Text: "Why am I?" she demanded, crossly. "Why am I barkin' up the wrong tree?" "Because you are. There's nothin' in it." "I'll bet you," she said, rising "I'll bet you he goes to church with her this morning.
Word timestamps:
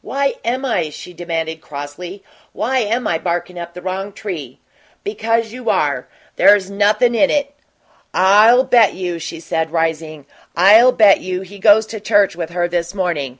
"Why 0.00 0.34
am 0.44 0.64
I?" 0.64 0.90
she 0.90 1.12
demanded, 1.12 1.60
crossly. 1.60 2.24
"Why 2.52 2.78
am 2.80 3.06
I 3.06 3.16
barkin' 3.16 3.56
up 3.56 3.74
the 3.74 3.80
wrong 3.80 4.12
tree?" 4.12 4.58
"Because 5.04 5.52
you 5.52 5.70
are. 5.70 6.08
There's 6.34 6.68
nothin' 6.68 7.14
in 7.14 7.30
it." 7.30 7.54
"I'll 8.12 8.64
bet 8.64 8.94
you," 8.94 9.20
she 9.20 9.38
said, 9.38 9.70
rising 9.70 10.26
"I'll 10.56 10.90
bet 10.90 11.20
you 11.20 11.42
he 11.42 11.60
goes 11.60 11.86
to 11.86 12.00
church 12.00 12.34
with 12.34 12.50
her 12.50 12.66
this 12.66 12.92
morning. 12.92 13.38